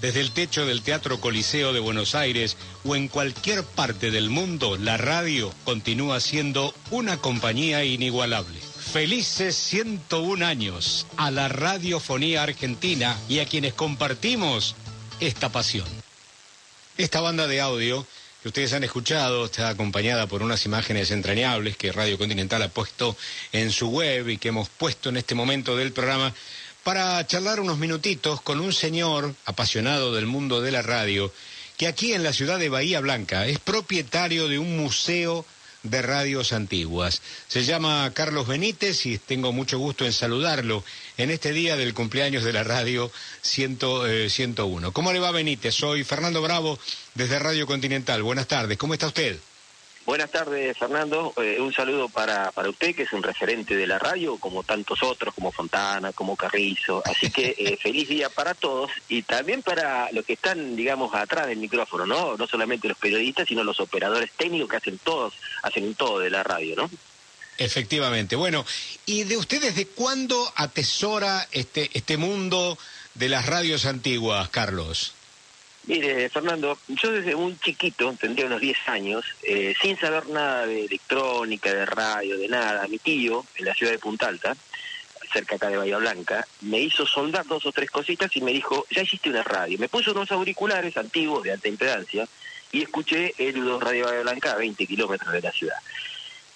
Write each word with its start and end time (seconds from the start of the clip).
Desde 0.00 0.20
el 0.20 0.30
techo 0.30 0.64
del 0.64 0.82
Teatro 0.82 1.20
Coliseo 1.20 1.72
de 1.72 1.80
Buenos 1.80 2.14
Aires 2.14 2.56
o 2.84 2.94
en 2.94 3.08
cualquier 3.08 3.64
parte 3.64 4.12
del 4.12 4.30
mundo, 4.30 4.76
la 4.76 4.96
radio 4.96 5.52
continúa 5.64 6.20
siendo 6.20 6.72
una 6.92 7.16
compañía 7.16 7.84
inigualable. 7.84 8.60
Felices 8.60 9.56
101 9.56 10.46
años 10.46 11.06
a 11.16 11.32
la 11.32 11.48
radiofonía 11.48 12.44
argentina 12.44 13.18
y 13.28 13.40
a 13.40 13.46
quienes 13.46 13.74
compartimos 13.74 14.76
esta 15.18 15.50
pasión. 15.50 15.88
Esta 16.96 17.20
banda 17.20 17.48
de 17.48 17.60
audio 17.60 18.06
que 18.40 18.48
ustedes 18.48 18.72
han 18.72 18.84
escuchado 18.84 19.46
está 19.46 19.68
acompañada 19.68 20.28
por 20.28 20.44
unas 20.44 20.64
imágenes 20.64 21.10
entrañables 21.10 21.76
que 21.76 21.90
Radio 21.90 22.16
Continental 22.18 22.62
ha 22.62 22.68
puesto 22.68 23.16
en 23.50 23.72
su 23.72 23.88
web 23.88 24.28
y 24.28 24.38
que 24.38 24.48
hemos 24.48 24.68
puesto 24.68 25.08
en 25.08 25.16
este 25.16 25.34
momento 25.34 25.76
del 25.76 25.92
programa 25.92 26.32
para 26.88 27.26
charlar 27.26 27.60
unos 27.60 27.76
minutitos 27.76 28.40
con 28.40 28.60
un 28.60 28.72
señor 28.72 29.34
apasionado 29.44 30.14
del 30.14 30.24
mundo 30.24 30.62
de 30.62 30.72
la 30.72 30.80
radio 30.80 31.30
que 31.76 31.86
aquí 31.86 32.14
en 32.14 32.22
la 32.22 32.32
ciudad 32.32 32.58
de 32.58 32.70
Bahía 32.70 33.00
Blanca 33.00 33.46
es 33.46 33.58
propietario 33.58 34.48
de 34.48 34.58
un 34.58 34.74
museo 34.78 35.44
de 35.82 36.00
radios 36.00 36.54
antiguas. 36.54 37.20
Se 37.46 37.64
llama 37.64 38.10
Carlos 38.14 38.48
Benítez 38.48 39.04
y 39.04 39.18
tengo 39.18 39.52
mucho 39.52 39.78
gusto 39.78 40.06
en 40.06 40.14
saludarlo 40.14 40.82
en 41.18 41.30
este 41.30 41.52
día 41.52 41.76
del 41.76 41.92
cumpleaños 41.92 42.42
de 42.42 42.54
la 42.54 42.64
radio 42.64 43.12
101. 43.42 44.08
Eh, 44.88 44.90
¿Cómo 44.90 45.12
le 45.12 45.18
va 45.18 45.30
Benítez? 45.30 45.74
Soy 45.74 46.04
Fernando 46.04 46.40
Bravo 46.40 46.78
desde 47.14 47.38
Radio 47.38 47.66
Continental. 47.66 48.22
Buenas 48.22 48.48
tardes, 48.48 48.78
¿cómo 48.78 48.94
está 48.94 49.08
usted? 49.08 49.38
Buenas 50.08 50.30
tardes, 50.30 50.78
Fernando. 50.78 51.34
Eh, 51.36 51.58
un 51.60 51.70
saludo 51.70 52.08
para, 52.08 52.50
para 52.52 52.70
usted, 52.70 52.96
que 52.96 53.02
es 53.02 53.12
un 53.12 53.22
referente 53.22 53.76
de 53.76 53.86
la 53.86 53.98
radio, 53.98 54.38
como 54.38 54.62
tantos 54.62 55.02
otros, 55.02 55.34
como 55.34 55.52
Fontana, 55.52 56.14
como 56.14 56.34
Carrizo. 56.34 57.02
Así 57.04 57.30
que 57.30 57.54
eh, 57.58 57.76
feliz 57.82 58.08
día 58.08 58.30
para 58.30 58.54
todos 58.54 58.90
y 59.10 59.20
también 59.20 59.62
para 59.62 60.10
los 60.12 60.24
que 60.24 60.32
están, 60.32 60.76
digamos, 60.76 61.14
atrás 61.14 61.46
del 61.48 61.58
micrófono, 61.58 62.06
¿no? 62.06 62.38
No 62.38 62.46
solamente 62.46 62.88
los 62.88 62.96
periodistas, 62.96 63.48
sino 63.48 63.62
los 63.62 63.80
operadores 63.80 64.30
técnicos 64.32 64.70
que 64.70 64.76
hacen 64.78 64.96
todos, 64.96 65.34
hacen 65.62 65.94
todo 65.94 66.20
de 66.20 66.30
la 66.30 66.42
radio, 66.42 66.74
¿no? 66.74 66.90
Efectivamente. 67.58 68.34
Bueno, 68.34 68.64
¿y 69.04 69.24
de 69.24 69.36
usted 69.36 69.60
desde 69.60 69.88
cuándo 69.88 70.50
atesora 70.56 71.46
este, 71.52 71.90
este 71.92 72.16
mundo 72.16 72.78
de 73.12 73.28
las 73.28 73.44
radios 73.44 73.84
antiguas, 73.84 74.48
Carlos? 74.48 75.12
Mire, 75.88 76.28
Fernando, 76.28 76.78
yo 76.88 77.10
desde 77.12 77.34
un 77.34 77.58
chiquito, 77.60 78.12
tendría 78.12 78.44
unos 78.44 78.60
10 78.60 78.76
años, 78.88 79.24
eh, 79.42 79.74
sin 79.80 79.98
saber 79.98 80.28
nada 80.28 80.66
de 80.66 80.84
electrónica, 80.84 81.72
de 81.72 81.86
radio, 81.86 82.36
de 82.36 82.46
nada, 82.46 82.86
mi 82.88 82.98
tío, 82.98 83.46
en 83.56 83.64
la 83.64 83.72
ciudad 83.72 83.92
de 83.92 83.98
Punta 83.98 84.26
Alta, 84.26 84.54
cerca 85.32 85.56
acá 85.56 85.70
de 85.70 85.78
Bahía 85.78 85.96
Blanca, 85.96 86.46
me 86.60 86.78
hizo 86.78 87.06
soldar 87.06 87.46
dos 87.46 87.64
o 87.64 87.72
tres 87.72 87.90
cositas 87.90 88.36
y 88.36 88.42
me 88.42 88.52
dijo, 88.52 88.84
ya 88.90 89.00
hiciste 89.00 89.30
una 89.30 89.42
radio. 89.42 89.78
Me 89.78 89.88
puso 89.88 90.12
unos 90.12 90.30
auriculares 90.30 90.94
antiguos 90.98 91.42
de 91.42 91.52
alta 91.52 91.68
impedancia 91.68 92.28
y 92.70 92.82
escuché 92.82 93.32
el 93.38 93.56
U2 93.56 93.80
Radio 93.80 94.04
Bahía 94.04 94.20
Blanca 94.20 94.52
a 94.52 94.56
20 94.56 94.86
kilómetros 94.86 95.32
de 95.32 95.40
la 95.40 95.52
ciudad. 95.52 95.78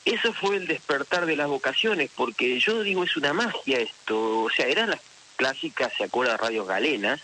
Eso 0.05 0.35
fue 0.35 0.57
el 0.57 0.67
despertar 0.67 1.25
de 1.25 1.37
las 1.37 1.49
vocaciones, 1.49 2.11
porque 2.15 2.61
yo 2.61 2.83
digo, 2.83 3.03
es 3.03 3.17
una 3.17 3.33
magia 3.33 3.79
esto. 3.79 4.43
O 4.43 4.51
sea, 4.51 4.67
eran 4.67 4.91
las 4.91 5.01
clásicas, 5.37 5.91
se 5.97 6.05
acuerda, 6.05 6.37
radios 6.37 6.69
galenas, 6.69 7.23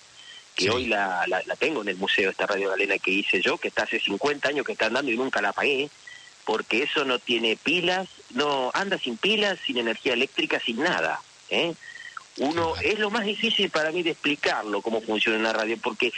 que 0.59 0.71
hoy 0.71 0.87
la, 0.87 1.25
la, 1.29 1.57
tengo 1.57 1.83
en 1.83 1.89
el 1.89 1.97
museo, 1.97 2.31
esta 2.31 2.45
radio 2.47 2.71
galena 2.71 2.99
que 2.99 3.13
hice 3.13 3.41
yo, 3.41 3.59
que 3.59 3.69
está 3.69 3.85
hace 3.85 4.01
50 4.01 4.49
años 4.49 4.67
que 4.67 4.73
está 4.73 4.87
andando 4.87 5.13
y 5.13 5.17
nunca 5.17 5.41
la 5.41 5.51
apagué, 5.51 5.89
porque 6.45 6.83
eso 6.83 7.05
no 7.05 7.21
tiene 7.21 7.57
pilas, 7.57 8.09
no 8.31 8.73
anda 8.75 8.99
sin 8.99 9.17
pilas, 9.17 9.57
sin 9.65 9.79
energía 9.79 10.15
eléctrica, 10.15 10.59
sin 10.59 10.83
nada. 10.83 11.21
¿eh? 11.49 11.75
Uno 12.39 12.75
es 12.83 12.99
lo 12.99 13.09
más 13.11 13.25
difícil 13.25 13.71
para 13.71 13.93
mí 13.93 14.03
de 14.03 14.11
explicarlo 14.11 14.83
cómo 14.83 15.01
funciona 15.01 15.39
una 15.39 15.53
radio, 15.53 15.79
porque 15.81 16.13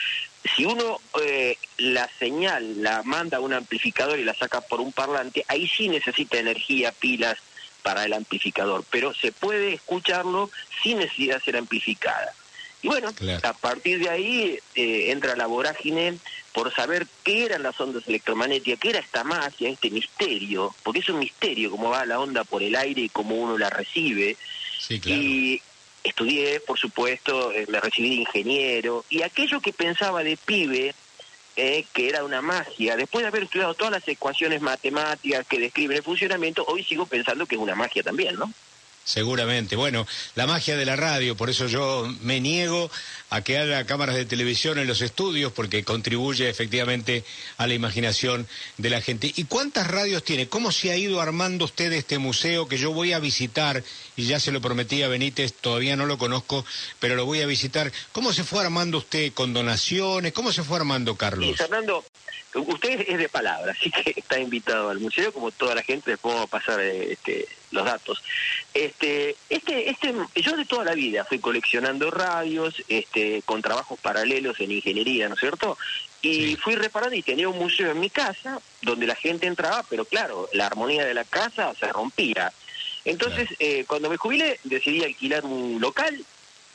si 0.57 0.65
uno 0.65 1.01
eh, 1.23 1.59
la 1.77 2.09
señal 2.19 2.83
la 2.83 3.03
manda 3.03 3.37
a 3.37 3.41
un 3.41 3.53
amplificador 3.53 4.19
y 4.19 4.25
la 4.25 4.35
saca 4.35 4.63
por 4.63 4.81
un 4.81 4.93
parlante, 4.93 5.45
ahí 5.49 5.69
sí 5.69 5.91
necesita 5.91 6.39
energía, 6.39 6.93
pilas 6.93 7.37
para 7.83 8.07
el 8.07 8.15
amplificador, 8.15 8.85
pero 8.91 9.13
se 9.13 9.33
puede 9.33 9.75
escucharlo 9.75 10.51
sin 10.83 10.99
necesidad 10.99 11.37
de 11.37 11.45
ser 11.45 11.57
amplificada. 11.59 12.33
Y 12.83 12.89
bueno, 12.89 13.13
a 13.43 13.53
partir 13.53 13.99
de 13.99 14.09
ahí 14.09 14.59
eh, 14.75 15.11
entra 15.11 15.37
la 15.37 15.47
vorágine 15.47 16.19
por 16.53 16.75
saber 16.75 17.07
qué 17.23 17.45
eran 17.45 17.63
las 17.63 17.79
ondas 17.81 18.07
electromagnéticas, 18.09 18.81
qué 18.81 18.91
era 18.91 19.01
esta 19.01 19.23
magia, 19.23 19.69
este 19.69 19.91
misterio, 19.91 20.75
porque 20.83 21.01
es 21.01 21.09
un 21.09 21.19
misterio 21.19 21.71
cómo 21.71 21.91
va 21.91 22.07
la 22.07 22.19
onda 22.19 22.45
por 22.45 22.63
el 22.63 22.75
aire 22.75 23.03
y 23.03 23.09
cómo 23.09 23.35
uno 23.35 23.59
la 23.59 23.71
recibe. 23.71 24.37
Y 25.05 25.63
estudié, 26.03 26.61
por 26.61 26.79
supuesto, 26.79 27.53
eh, 27.53 27.67
me 27.69 27.81
recibí 27.81 28.09
de 28.11 28.23
ingeniero, 28.23 29.05
y 29.11 29.23
aquello 29.23 29.61
que 29.61 29.73
pensaba 29.73 30.25
de 30.25 30.39
pibe, 30.39 30.95
eh, 31.57 31.85
que 31.93 32.09
era 32.09 32.25
una 32.25 32.41
magia, 32.41 32.97
después 32.97 33.23
de 33.23 33.29
haber 33.29 33.43
estudiado 33.43 33.75
todas 33.75 33.93
las 33.93 34.09
ecuaciones 34.09 34.63
matemáticas 34.63 35.47
que 35.47 35.59
describen 35.59 35.99
el 35.99 36.03
funcionamiento, 36.03 36.65
hoy 36.67 36.83
sigo 36.83 37.05
pensando 37.05 37.45
que 37.45 37.57
es 37.57 37.61
una 37.61 37.75
magia 37.75 38.03
también, 38.03 38.37
¿no? 38.37 38.51
Seguramente. 39.11 39.75
Bueno, 39.75 40.07
la 40.37 40.47
magia 40.47 40.77
de 40.77 40.87
la 40.87 40.95
radio, 40.95 41.37
por 41.37 41.51
eso 41.51 41.67
yo 41.67 42.07
me 42.23 42.39
niego 42.39 42.89
a 43.29 43.43
que 43.43 43.59
haya 43.59 43.85
cámaras 43.85 44.15
de 44.15 44.25
televisión 44.25 44.79
en 44.79 44.87
los 44.87 45.03
estudios, 45.03 45.51
porque 45.51 45.83
contribuye 45.83 46.49
efectivamente 46.49 47.25
a 47.57 47.67
la 47.67 47.75
imaginación 47.75 48.47
de 48.79 48.89
la 48.89 49.01
gente. 49.01 49.33
¿Y 49.35 49.45
cuántas 49.45 49.89
radios 49.89 50.23
tiene? 50.23 50.47
¿Cómo 50.49 50.71
se 50.71 50.93
ha 50.93 50.97
ido 50.97 51.21
armando 51.21 51.65
usted 51.65 51.93
este 51.93 52.19
museo 52.19 52.69
que 52.69 52.79
yo 52.79 52.93
voy 52.93 53.13
a 53.13 53.19
visitar? 53.19 53.83
Y 54.15 54.27
ya 54.27 54.39
se 54.39 54.53
lo 54.53 54.61
prometí 54.61 55.03
a 55.03 55.09
Benítez, 55.09 55.55
todavía 55.55 55.97
no 55.97 56.07
lo 56.07 56.17
conozco, 56.17 56.65
pero 57.01 57.17
lo 57.17 57.27
voy 57.27 57.41
a 57.41 57.47
visitar. 57.47 57.91
¿Cómo 58.13 58.33
se 58.33 58.45
fue 58.45 58.63
armando 58.63 58.99
usted 58.99 59.33
con 59.33 59.53
donaciones? 59.53 60.33
¿Cómo 60.33 60.53
se 60.53 60.63
fue 60.63 60.77
armando, 60.77 61.17
Carlos? 61.17 61.49
Sí, 61.51 61.55
Fernando, 61.57 62.05
usted 62.55 63.05
es 63.09 63.19
de 63.19 63.29
palabra, 63.29 63.73
así 63.73 63.91
que 63.91 64.15
está 64.17 64.39
invitado 64.39 64.91
al 64.91 65.01
museo, 65.01 65.33
como 65.33 65.51
toda 65.51 65.75
la 65.75 65.83
gente, 65.83 66.17
vamos 66.23 66.43
a 66.43 66.47
pasar 66.47 66.81
este, 66.81 67.47
los 67.71 67.85
datos. 67.85 68.23
Este, 68.75 69.37
este, 69.49 69.91
este, 69.91 70.15
yo 70.37 70.57
de 70.57 70.65
toda 70.65 70.85
la 70.85 70.95
vida 70.95 71.25
fui 71.25 71.39
coleccionando 71.39 72.11
radios, 72.11 72.83
este, 72.89 73.43
con 73.43 73.63
trabajos 73.63 73.99
paralelos 74.01 74.59
en 74.61 74.73
ingeniería, 74.73 75.29
¿no 75.29 75.35
es 75.35 75.41
cierto? 75.41 75.79
Y 76.23 76.57
fui 76.57 76.75
reparando 76.75 77.17
y 77.17 77.23
tenía 77.23 77.49
un 77.49 77.59
museo 77.59 77.91
en 77.93 78.01
mi 78.01 78.11
casa 78.11 78.61
donde 78.83 79.07
la 79.07 79.15
gente 79.15 79.47
entraba, 79.47 79.85
pero 79.89 80.05
claro, 80.05 80.49
la 80.53 80.67
armonía 80.67 81.05
de 81.05 81.15
la 81.15 81.25
casa 81.25 81.73
se 81.79 81.91
rompía. 81.93 82.53
Entonces, 83.05 83.49
eh, 83.59 83.85
cuando 83.87 84.11
me 84.11 84.19
jubilé, 84.19 84.61
decidí 84.65 85.03
alquilar 85.03 85.47
un 85.47 85.81
local 85.81 86.23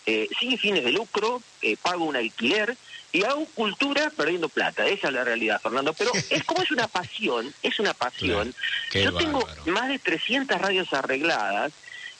eh, 0.07 0.28
sin 0.40 0.57
fines 0.57 0.84
de 0.84 0.92
lucro, 0.92 1.42
eh, 1.62 1.78
pago 1.81 2.06
un 2.06 2.16
alquiler 2.16 2.75
y 3.16 3.24
hago 3.24 3.46
cultura 3.56 4.12
perdiendo 4.16 4.50
plata. 4.50 4.86
Esa 4.86 5.08
es 5.08 5.14
la 5.14 5.24
realidad, 5.24 5.62
Fernando. 5.62 5.94
Pero 5.94 6.12
es 6.30 6.44
como 6.44 6.62
es 6.62 6.72
una 6.72 6.88
pasión, 6.88 7.53
es 7.64 7.80
una 7.80 7.94
pasión. 7.94 8.53
Yo 8.94 9.16
tengo 9.16 9.48
más 9.68 9.88
de 9.88 10.00
300 10.00 10.59
radios 10.59 10.92
arregladas 10.94 11.72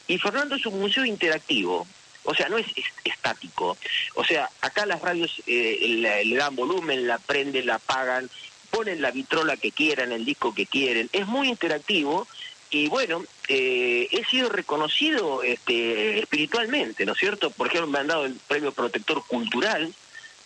y 0.08 0.18
Fernando 0.18 0.56
es 0.56 0.66
un 0.66 0.80
museo 0.80 1.04
interactivo. 1.04 1.86
O 2.24 2.34
sea, 2.34 2.48
no 2.48 2.58
es, 2.58 2.68
estático. 3.04 3.78
O 4.16 4.24
sea, 4.24 4.50
acá 4.62 4.86
las 4.86 5.02
radios 5.02 5.44
eh, 5.46 6.24
le, 6.26 6.36
dan 6.36 6.56
volumen, 6.56 7.08
la 7.08 7.20
prenden, 7.20 7.68
la 7.68 7.76
apagan, 7.76 8.30
ponen 8.72 9.02
la 9.02 9.12
vitrola 9.12 9.58
que 9.58 9.72
quieran, 9.72 10.14
el 10.14 10.24
disco 10.24 10.56
que 10.56 10.66
quieren. 10.66 11.10
Es 11.12 11.28
muy 11.28 11.50
interactivo 11.50 12.26
y 12.72 12.88
bueno, 12.88 13.24
eh, 13.50 14.08
he 14.12 14.26
sido 14.26 14.50
reconocido 14.50 15.44
este, 15.44 16.20
espiritualmente, 16.20 17.06
¿no 17.06 17.12
es 17.12 17.20
cierto? 17.20 17.52
Por 17.52 17.68
ejemplo, 17.68 17.88
me 17.88 18.00
han 18.00 18.08
dado 18.08 18.26
el 18.26 18.34
premio 18.48 18.72
protector 18.72 19.24
cultural 19.28 19.94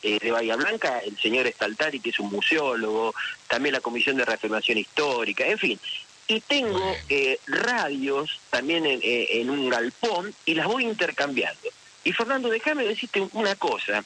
eh, 0.01 0.17
de 0.21 0.31
Bahía 0.31 0.55
Blanca, 0.55 0.99
el 0.99 1.19
señor 1.19 1.45
Estaltari, 1.45 1.99
que 1.99 2.11
es 2.11 2.19
un 2.19 2.29
museólogo, 2.31 3.13
también 3.47 3.73
la 3.73 3.81
Comisión 3.81 4.15
de 4.15 4.23
Reafirmación 4.23 4.77
Histórica, 4.77 5.45
en 5.45 5.57
fin. 5.57 5.79
Y 6.27 6.39
tengo 6.41 6.95
eh, 7.09 7.39
radios 7.47 8.39
también 8.49 8.85
en, 8.85 8.99
eh, 9.03 9.41
en, 9.41 9.49
un 9.49 9.69
galpón 9.69 10.33
y 10.45 10.53
las 10.53 10.67
voy 10.67 10.85
intercambiando. 10.85 11.69
Y 12.03 12.13
Fernando, 12.13 12.49
déjame 12.49 12.85
decirte 12.85 13.27
una 13.33 13.55
cosa. 13.55 14.05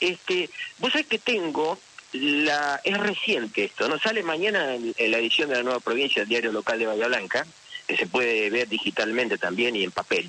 Este, 0.00 0.50
vos 0.78 0.92
sabés 0.92 1.06
que 1.06 1.18
tengo 1.18 1.78
la 2.12 2.80
es 2.84 2.98
reciente 2.98 3.64
esto, 3.64 3.88
¿no? 3.88 3.98
Sale 3.98 4.22
mañana 4.22 4.74
en, 4.74 4.94
la 5.10 5.18
edición 5.18 5.48
de 5.48 5.56
la 5.56 5.62
nueva 5.62 5.80
provincia 5.80 6.22
del 6.22 6.28
diario 6.28 6.52
local 6.52 6.78
de 6.78 6.86
Bahía 6.86 7.06
Blanca, 7.06 7.46
que 7.86 7.96
se 7.96 8.06
puede 8.06 8.50
ver 8.50 8.68
digitalmente 8.68 9.38
también 9.38 9.76
y 9.76 9.84
en 9.84 9.92
papel. 9.92 10.28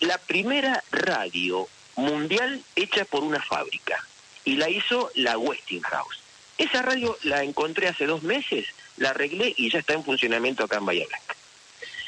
La 0.00 0.18
primera 0.18 0.82
radio 0.90 1.68
mundial 1.94 2.60
hecha 2.74 3.04
por 3.04 3.22
una 3.22 3.40
fábrica 3.40 4.04
y 4.46 4.56
la 4.56 4.70
hizo 4.70 5.10
la 5.16 5.36
Westinghouse. 5.36 6.20
Esa 6.56 6.80
radio 6.80 7.18
la 7.24 7.42
encontré 7.42 7.88
hace 7.88 8.06
dos 8.06 8.22
meses, 8.22 8.64
la 8.96 9.10
arreglé 9.10 9.52
y 9.58 9.70
ya 9.70 9.80
está 9.80 9.92
en 9.92 10.04
funcionamiento 10.04 10.64
acá 10.64 10.78
en 10.78 10.86
Bahía. 10.86 11.06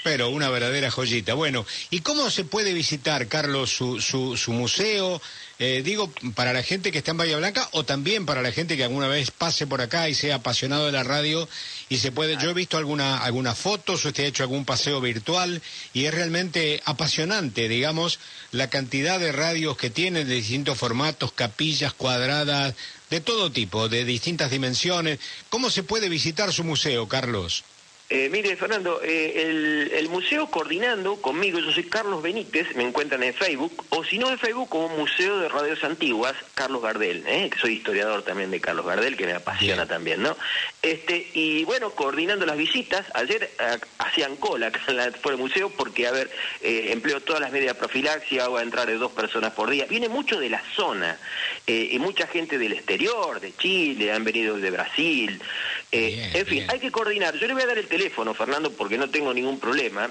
Pero 0.08 0.31
una 0.31 0.49
verdadera 0.49 0.90
joyita. 0.90 1.34
Bueno, 1.34 1.66
¿y 1.90 2.00
cómo 2.00 2.31
se 2.31 2.44
puede 2.44 2.72
visitar, 2.72 3.28
Carlos, 3.28 3.69
su, 3.69 4.00
su, 4.00 4.38
su 4.38 4.52
museo? 4.55 5.20
Eh, 5.58 5.82
digo, 5.84 6.10
para 6.34 6.55
la 6.55 6.62
gente 6.62 6.90
que 6.90 6.96
está 6.96 7.10
en 7.10 7.19
Bahía 7.19 7.37
Blanca 7.37 7.69
o 7.72 7.84
también 7.84 8.25
para 8.25 8.40
la 8.40 8.50
gente 8.50 8.78
que 8.78 8.84
alguna 8.84 9.06
vez 9.06 9.31
pase 9.31 9.66
por 9.66 9.82
acá 9.82 10.08
y 10.08 10.14
sea 10.14 10.37
apasionado 10.37 10.87
de 10.87 10.93
la 10.93 11.05
radio 11.05 11.46
y 11.90 11.99
se 11.99 12.10
puede, 12.10 12.38
yo 12.38 12.49
he 12.49 12.55
visto 12.55 12.78
alguna, 12.78 13.19
algunas 13.19 13.58
fotos, 13.58 14.02
usted 14.02 14.25
ha 14.25 14.28
hecho 14.28 14.44
algún 14.44 14.64
paseo 14.64 14.99
virtual 15.02 15.60
y 15.93 16.06
es 16.06 16.14
realmente 16.14 16.81
apasionante, 16.87 17.69
digamos, 17.69 18.19
la 18.50 18.70
cantidad 18.70 19.20
de 19.20 19.32
radios 19.32 19.76
que 19.76 19.90
tiene 19.90 20.25
de 20.25 20.37
distintos 20.37 20.78
formatos, 20.78 21.32
capillas 21.32 21.93
cuadradas, 21.93 22.75
de 23.11 23.20
todo 23.20 23.52
tipo, 23.52 23.90
de 23.90 24.06
distintas 24.06 24.50
dimensiones. 24.50 25.19
¿Cómo 25.50 25.69
se 25.69 25.82
puede 25.82 26.08
visitar 26.08 26.50
su 26.50 26.64
museo, 26.64 27.08
Carlos? 27.08 27.62
Eh, 28.10 28.31
mire, 28.31 28.56
Fernando, 28.56 29.02
eh, 29.05 29.90
el, 29.93 30.08
museo 30.08 30.46
coordinando 30.46 31.20
conmigo, 31.20 31.58
yo 31.58 31.70
soy 31.70 31.84
Carlos 31.84 32.22
Benítez, 32.22 32.75
me 32.75 32.82
encuentran 32.82 33.22
en 33.22 33.34
Facebook, 33.34 33.84
o 33.90 34.02
si 34.02 34.16
no 34.16 34.31
en 34.31 34.38
Facebook 34.38 34.70
como 34.70 34.88
Museo 34.96 35.38
de 35.38 35.50
Radios 35.50 35.84
Antiguas, 35.84 36.34
Carlos 36.55 36.81
Gardel, 36.81 37.22
eh, 37.26 37.50
que 37.50 37.58
soy 37.58 37.75
historiador 37.75 38.22
también 38.22 38.50
de 38.50 38.60
Carlos 38.60 38.87
Gardel, 38.87 39.19
que 39.19 39.26
me 39.26 39.34
apasiona 39.34 39.87
también, 39.87 40.22
¿no? 40.22 40.34
Este, 40.81 41.28
y 41.34 41.64
bueno, 41.64 41.90
coordinando 41.90 42.46
las 42.46 42.56
visitas, 42.56 43.05
ayer 43.12 43.50
hacían 43.99 44.37
cola 44.37 44.69
acá 44.69 44.81
por 45.20 45.32
el 45.32 45.38
museo 45.38 45.69
porque, 45.69 46.06
a 46.06 46.12
ver, 46.12 46.31
empleo 46.62 47.20
todas 47.20 47.43
las 47.43 47.52
medidas 47.52 47.76
profilaxia, 47.76 48.44
hago 48.44 48.56
a 48.56 48.62
entrar 48.62 48.87
de 48.87 48.96
dos 48.96 49.12
personas 49.12 49.52
por 49.52 49.69
día. 49.69 49.84
Viene 49.84 50.08
mucho 50.08 50.40
de 50.40 50.49
la 50.49 50.62
zona, 50.75 51.19
y 51.66 51.99
mucha 51.99 52.26
gente 52.26 52.56
del 52.56 52.72
exterior, 52.72 53.38
de 53.38 53.54
Chile, 53.54 54.12
han 54.12 54.25
venido 54.25 54.56
de 54.56 54.70
Brasil, 54.70 55.43
en 55.90 56.46
fin, 56.46 56.64
hay 56.69 56.81
que 56.81 56.90
coordinar. 56.90 57.35
Yo 57.38 57.46
le 57.46 57.55
voy 57.55 57.62
a 57.62 57.67
dar 57.67 57.79
el 57.79 57.88
teléfono, 57.88 58.35
Fernando, 58.35 58.73
porque 58.73 58.99
no 58.99 59.08
tengo 59.11 59.32
ningún 59.32 59.58
problema. 59.58 60.11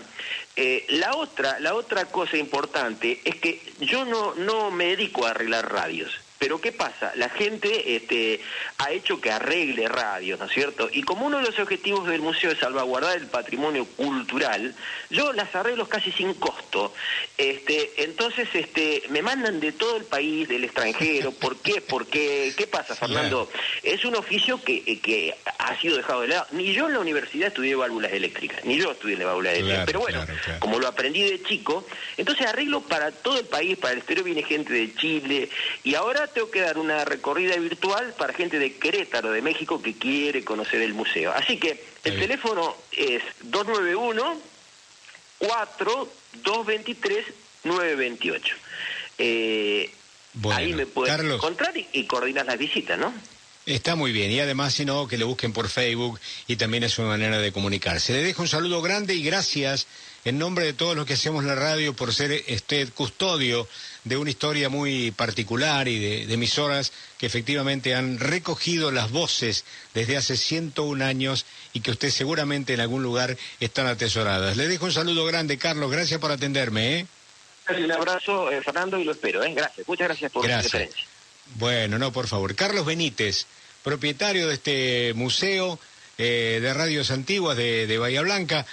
Eh, 0.56 0.86
la 0.90 1.16
otra, 1.16 1.60
la 1.60 1.76
otra 1.76 2.06
cosa 2.06 2.38
importante 2.38 3.22
es 3.24 3.36
que 3.36 3.62
yo 3.82 4.06
no, 4.06 4.34
no 4.36 4.72
me 4.72 4.86
dedico 4.86 5.26
a 5.26 5.32
arreglar 5.32 5.72
radios. 5.72 6.20
Pero 6.39 6.62
¿qué 6.62 6.72
pasa? 6.72 7.12
La 7.16 7.30
gente 7.30 7.95
este, 7.95 8.42
ha 8.78 8.92
hecho 8.92 9.19
que 9.19 9.31
arregle 9.31 9.88
radios, 9.88 10.39
¿no 10.39 10.45
es 10.45 10.51
cierto? 10.51 10.89
Y 10.92 11.04
como 11.04 11.25
uno 11.25 11.39
de 11.39 11.45
los 11.45 11.57
objetivos 11.60 12.07
del 12.07 12.22
museo 12.22 12.51
es 12.51 12.60
salvaguardar 12.60 13.18
el 13.18 13.28
patrimonio 13.28 13.86
cultural, 13.86 14.75
yo 15.10 15.34
las 15.34 15.54
arreglo 15.56 15.89
casi 15.89 16.12
sin 16.12 16.34
costo. 16.36 16.94
Este, 17.38 18.04
entonces 18.04 18.48
este, 18.54 19.04
me 19.10 19.22
mandan 19.22 19.60
de 19.60 19.72
todo 19.72 19.98
el 19.98 20.04
país, 20.04 20.48
del 20.48 20.63
extranjero. 20.63 21.31
¿Por 21.31 21.57
qué? 21.57 21.81
Porque, 21.81 22.54
¿qué 22.56 22.68
pasa, 22.68 22.95
Fernando? 22.95 23.50
Es 23.81 24.06
un 24.06 24.16
oficio 24.16 24.62
que, 24.62 25.00
que 25.00 25.36
ha 25.57 25.80
sido 25.80 25.98
dejado 25.98 26.22
de 26.22 26.28
lado. 26.28 26.48
Ni 26.51 26.74
yo 26.74 26.88
en 26.88 26.94
la 26.94 27.00
universidad 27.00 27.48
estudié 27.48 27.75
válvulas 27.75 28.12
eléctricas, 28.12 28.63
ni 28.63 28.78
yo 28.78 28.92
estudié 28.92 29.16
válvulas 29.24 29.54
eléctricas. 29.54 29.86
Pero 29.86 30.00
bueno, 30.00 30.25
como 30.60 30.80
lo 30.80 30.88
aprendí 30.88 31.24
de 31.24 31.42
chico, 31.44 31.86
entonces 32.16 32.45
arreglo 32.45 32.81
para 32.81 33.12
todo 33.12 33.40
el 33.40 33.45
país, 33.45 33.78
para 33.78 33.94
el 33.94 34.00
exterior 34.00 34.25
viene 34.25 34.44
gente 34.44 34.74
de 34.74 34.94
Chile, 34.95 35.50
y 35.83 35.95
ahora 35.95 36.27
tengo 36.34 36.50
que 36.52 36.62
dar 36.62 36.78
una 36.78 37.06
recorrida 37.06 37.56
virtual 37.58 38.14
para 38.18 38.34
gente 38.34 38.60
de 38.60 38.76
Querétaro, 38.76 39.32
de 39.32 39.42
México, 39.42 39.82
que 39.82 39.94
quiere 39.94 40.44
conocer 40.44 40.82
el 40.82 40.94
museo. 40.94 41.32
Así 41.32 41.58
que 41.58 41.84
el 42.04 42.20
teléfono 42.20 42.76
es 42.92 43.24
291 43.42 44.40
4223 45.40 47.26
928. 47.64 48.56
Eh, 49.20 49.92
ahí 50.52 50.74
me 50.74 50.86
puedes 50.86 51.20
encontrar 51.20 51.76
y, 51.76 51.88
y 51.94 52.06
coordinar 52.06 52.46
las 52.46 52.58
visitas, 52.58 52.98
¿no? 52.98 53.14
Está 53.68 53.96
muy 53.96 54.14
bien, 54.14 54.31
y 54.31 54.40
además, 54.40 54.75
si 54.75 54.86
no, 54.86 55.10
que 55.10 55.18
le 55.18 55.25
busquen 55.25 55.52
por 55.52 55.68
Facebook 55.68 56.22
y 56.48 56.56
también 56.56 56.86
es 56.86 56.98
una 57.00 57.10
manera 57.10 57.38
de 57.38 57.52
comunicarse. 57.52 58.14
Le 58.14 58.24
dejo 58.24 58.42
un 58.42 58.48
saludo 58.48 58.81
grande 58.81 59.14
y 59.14 59.22
gracias 59.22 59.88
en 60.24 60.40
nombre 60.40 60.64
de 60.64 60.72
todos 60.72 60.96
los 60.96 61.06
que 61.06 61.16
hacemos 61.16 61.44
la 61.44 61.54
radio 61.54 61.94
por 61.94 62.14
ser 62.14 62.31
este 62.48 62.88
custodio 62.88 63.68
de 64.06 64.16
una 64.16 64.30
historia 64.30 64.69
muy 64.69 65.12
particular 65.12 65.90
y 65.90 66.00
de, 66.00 66.34
emisoras 66.34 66.94
que 67.18 67.25
efectivamente 67.25 67.94
han 67.94 68.19
recogido 68.19 68.90
las 68.90 69.12
voces 69.12 69.66
desde 69.94 70.16
hace 70.16 70.38
101 70.38 71.04
años 71.04 71.46
y 71.74 71.81
que 71.81 71.92
usted 71.92 72.10
seguramente 72.10 72.74
en 72.74 72.80
algún 72.80 73.04
lugar 73.04 73.36
están 73.60 73.88
atesoradas. 73.88 74.56
Le 74.56 74.69
dejo 74.69 74.86
un 74.86 74.94
saludo 74.94 75.25
grande, 75.25 75.58
Carlos, 75.58 75.92
gracias 75.92 76.22
por 76.22 76.31
atenderme. 76.31 77.00
¿eh? 77.00 77.08
Un 77.84 77.92
abrazo, 77.92 78.50
eh, 78.50 78.62
Fernando, 78.62 78.98
y 78.98 79.04
lo 79.04 79.12
espero. 79.12 79.44
¿eh? 79.44 79.54
Gracias, 79.54 79.86
muchas 79.90 80.08
gracias 80.08 80.31
por 80.31 80.46
referencia. 80.46 81.04
Bueno, 81.56 81.98
no, 81.98 82.12
por 82.12 82.28
favor. 82.28 82.54
Carlos 82.56 82.86
Benítez 82.86 83.48
propietario 83.84 84.48
de 84.48 84.54
este 84.54 85.14
museo 85.16 85.80
eh, 86.20 86.60
de 86.62 86.74
radios 86.74 87.10
antiguas 87.10 87.58
de 87.58 87.98
Bahía 87.98 88.22
Blanca. 88.22 88.66